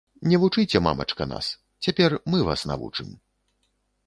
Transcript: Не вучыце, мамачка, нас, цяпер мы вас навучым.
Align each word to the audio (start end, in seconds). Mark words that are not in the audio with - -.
Не 0.29 0.37
вучыце, 0.43 0.79
мамачка, 0.87 1.27
нас, 1.33 1.51
цяпер 1.89 2.17
мы 2.35 2.43
вас 2.49 2.65
навучым. 2.71 3.15